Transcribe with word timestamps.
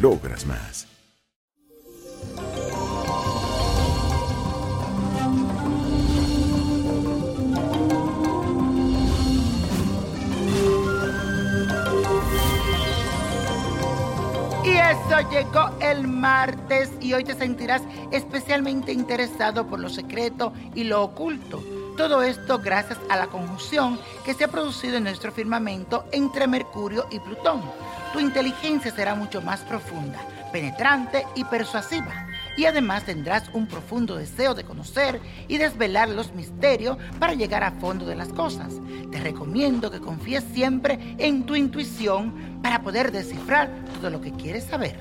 logras 0.00 0.46
más. 0.46 0.86
Y 14.64 14.76
eso 14.76 15.30
llegó 15.30 15.70
el 15.80 16.08
martes 16.08 16.90
y 17.00 17.12
hoy 17.12 17.24
te 17.24 17.34
sentirás 17.34 17.82
especialmente 18.10 18.92
interesado 18.92 19.66
por 19.66 19.78
lo 19.78 19.88
secreto 19.88 20.52
y 20.74 20.84
lo 20.84 21.02
oculto. 21.02 21.62
Todo 21.96 22.22
esto 22.22 22.58
gracias 22.58 22.98
a 23.08 23.16
la 23.16 23.28
conjunción 23.28 24.00
que 24.24 24.34
se 24.34 24.44
ha 24.44 24.48
producido 24.48 24.96
en 24.96 25.04
nuestro 25.04 25.30
firmamento 25.30 26.06
entre 26.12 26.46
Mercurio 26.46 27.06
y 27.10 27.20
Plutón. 27.20 27.62
Tu 28.14 28.20
inteligencia 28.20 28.92
será 28.92 29.16
mucho 29.16 29.42
más 29.42 29.62
profunda, 29.62 30.20
penetrante 30.52 31.26
y 31.34 31.42
persuasiva. 31.42 32.28
Y 32.56 32.64
además 32.64 33.02
tendrás 33.02 33.50
un 33.52 33.66
profundo 33.66 34.14
deseo 34.14 34.54
de 34.54 34.62
conocer 34.62 35.20
y 35.48 35.58
desvelar 35.58 36.08
los 36.08 36.32
misterios 36.32 36.96
para 37.18 37.34
llegar 37.34 37.64
a 37.64 37.72
fondo 37.72 38.06
de 38.06 38.14
las 38.14 38.28
cosas. 38.28 38.74
Te 39.10 39.18
recomiendo 39.18 39.90
que 39.90 39.98
confíes 39.98 40.44
siempre 40.54 41.16
en 41.18 41.44
tu 41.44 41.56
intuición 41.56 42.60
para 42.62 42.82
poder 42.82 43.10
descifrar 43.10 43.68
todo 43.96 44.10
lo 44.10 44.20
que 44.20 44.30
quieres 44.30 44.62
saber. 44.62 44.96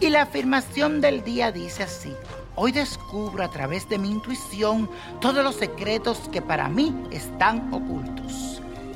Y 0.00 0.08
la 0.08 0.22
afirmación 0.22 1.02
del 1.02 1.22
día 1.22 1.52
dice 1.52 1.82
así. 1.82 2.14
Hoy 2.56 2.72
descubro 2.72 3.44
a 3.44 3.50
través 3.50 3.86
de 3.90 3.98
mi 3.98 4.10
intuición 4.10 4.88
todos 5.20 5.44
los 5.44 5.56
secretos 5.56 6.18
que 6.32 6.40
para 6.40 6.70
mí 6.70 6.96
están 7.10 7.70
ocultos. 7.74 8.49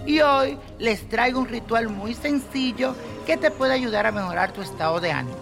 Y 0.06 0.20
hoy 0.20 0.58
les 0.78 1.08
traigo 1.08 1.40
un 1.40 1.48
ritual 1.48 1.88
muy 1.88 2.14
sencillo 2.14 2.94
que 3.26 3.36
te 3.36 3.50
puede 3.50 3.72
ayudar 3.72 4.06
a 4.06 4.12
mejorar 4.12 4.52
tu 4.52 4.60
estado 4.60 5.00
de 5.00 5.12
ánimo. 5.12 5.36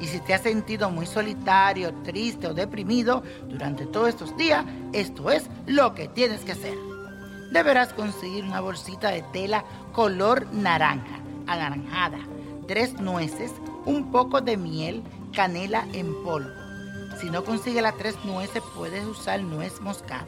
Y 0.00 0.06
si 0.06 0.20
te 0.20 0.34
has 0.34 0.42
sentido 0.42 0.90
muy 0.90 1.06
solitario, 1.06 1.92
triste 2.04 2.48
o 2.48 2.54
deprimido 2.54 3.22
durante 3.48 3.86
todos 3.86 4.08
estos 4.08 4.36
días, 4.36 4.64
esto 4.92 5.30
es 5.30 5.48
lo 5.66 5.94
que 5.94 6.08
tienes 6.08 6.40
que 6.40 6.52
hacer. 6.52 6.74
Deberás 7.50 7.92
conseguir 7.92 8.44
una 8.44 8.60
bolsita 8.60 9.10
de 9.10 9.22
tela 9.32 9.64
color 9.92 10.46
naranja, 10.52 11.20
anaranjada, 11.46 12.18
tres 12.66 12.94
nueces, 13.00 13.52
un 13.86 14.10
poco 14.10 14.40
de 14.40 14.56
miel, 14.56 15.02
canela 15.32 15.86
en 15.92 16.22
polvo. 16.22 16.50
Si 17.20 17.30
no 17.30 17.44
consigues 17.44 17.82
las 17.82 17.96
tres 17.96 18.16
nueces, 18.24 18.62
puedes 18.76 19.04
usar 19.06 19.40
nuez 19.40 19.80
moscada. 19.80 20.26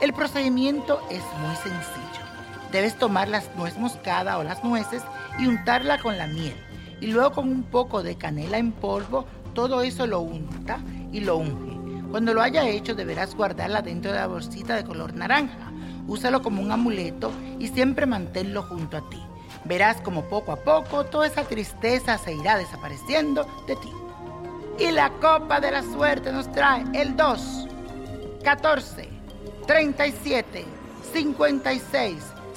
El 0.00 0.12
procedimiento 0.12 1.00
es 1.10 1.22
muy 1.40 1.56
sencillo. 1.56 2.33
Debes 2.74 2.98
tomar 2.98 3.28
las 3.28 3.54
nuez 3.54 3.78
moscada 3.78 4.36
o 4.36 4.42
las 4.42 4.64
nueces 4.64 5.04
y 5.38 5.46
untarla 5.46 6.02
con 6.02 6.18
la 6.18 6.26
miel. 6.26 6.56
Y 7.00 7.06
luego 7.06 7.30
con 7.30 7.48
un 7.48 7.62
poco 7.62 8.02
de 8.02 8.16
canela 8.16 8.58
en 8.58 8.72
polvo, 8.72 9.26
todo 9.54 9.82
eso 9.82 10.08
lo 10.08 10.18
unta 10.18 10.80
y 11.12 11.20
lo 11.20 11.36
unge. 11.36 11.78
Cuando 12.10 12.34
lo 12.34 12.42
haya 12.42 12.68
hecho, 12.68 12.96
deberás 12.96 13.36
guardarla 13.36 13.80
dentro 13.80 14.10
de 14.10 14.18
la 14.18 14.26
bolsita 14.26 14.74
de 14.74 14.82
color 14.82 15.14
naranja. 15.14 15.70
Úsalo 16.08 16.42
como 16.42 16.60
un 16.60 16.72
amuleto 16.72 17.30
y 17.60 17.68
siempre 17.68 18.06
manténlo 18.06 18.64
junto 18.64 18.96
a 18.96 19.08
ti. 19.08 19.22
Verás 19.64 20.00
como 20.00 20.24
poco 20.24 20.50
a 20.50 20.56
poco 20.56 21.04
toda 21.04 21.28
esa 21.28 21.44
tristeza 21.44 22.18
se 22.18 22.34
irá 22.34 22.58
desapareciendo 22.58 23.46
de 23.68 23.76
ti. 23.76 23.92
Y 24.80 24.90
la 24.90 25.10
copa 25.20 25.60
de 25.60 25.70
la 25.70 25.84
suerte 25.84 26.32
nos 26.32 26.50
trae 26.50 26.82
el 26.92 27.14
2, 27.14 27.68
14, 28.42 29.08
37, 29.64 30.64
56, 31.12 32.33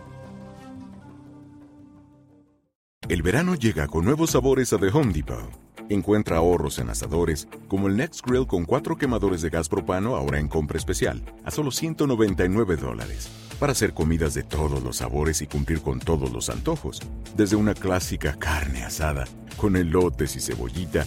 El 3.08 3.22
verano 3.22 3.54
llega 3.56 3.88
con 3.88 4.04
nuevos 4.04 4.32
sabores 4.32 4.74
a 4.74 4.80
The 4.80 4.88
Home 4.88 5.14
Depot. 5.14 5.65
Encuentra 5.90 6.38
ahorros 6.38 6.80
en 6.80 6.90
asadores, 6.90 7.48
como 7.68 7.88
el 7.88 7.96
Next 7.96 8.26
Grill 8.26 8.48
con 8.48 8.66
cuatro 8.66 8.98
quemadores 8.98 9.42
de 9.42 9.52
gas 9.52 9.70
propano 9.70 10.16
ahora 10.16 10.40
en 10.40 10.48
compra 10.48 10.80
especial, 10.80 11.22
a 11.44 11.52
solo 11.52 11.70
199 11.70 12.76
dólares. 12.76 13.30
Para 13.60 13.74
hacer 13.74 13.94
comidas 13.94 14.34
de 14.34 14.44
todos 14.44 14.82
los 14.84 14.98
sabores 14.98 15.42
y 15.44 15.48
cumplir 15.48 15.82
con 15.82 16.00
todos 16.00 16.32
los 16.32 16.50
antojos. 16.50 17.02
Desde 17.38 17.56
una 17.56 17.76
clásica 17.76 18.34
carne 18.34 18.84
asada, 18.84 19.26
con 19.58 19.76
elotes 19.76 20.36
y 20.36 20.42
cebollita, 20.42 21.06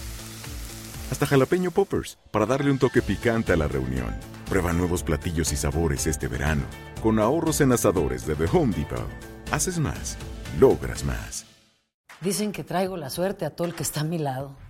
hasta 1.10 1.26
jalapeño 1.26 1.70
poppers, 1.70 2.18
para 2.30 2.46
darle 2.46 2.70
un 2.70 2.78
toque 2.78 3.02
picante 3.02 3.52
a 3.52 3.56
la 3.56 3.66
reunión. 3.66 4.14
Prueba 4.48 4.72
nuevos 4.72 5.02
platillos 5.02 5.52
y 5.52 5.56
sabores 5.56 6.06
este 6.06 6.28
verano, 6.28 6.62
con 7.02 7.18
ahorros 7.18 7.60
en 7.60 7.72
asadores 7.72 8.26
de 8.26 8.36
The 8.36 8.46
Home 8.52 8.74
Depot. 8.76 9.08
Haces 9.50 9.78
más, 9.78 10.16
logras 10.60 11.04
más. 11.04 11.46
Dicen 12.20 12.52
que 12.52 12.64
traigo 12.64 12.96
la 12.96 13.10
suerte 13.10 13.44
a 13.44 13.50
todo 13.50 13.66
el 13.66 13.74
que 13.74 13.82
está 13.82 14.00
a 14.00 14.04
mi 14.04 14.18
lado. 14.18 14.54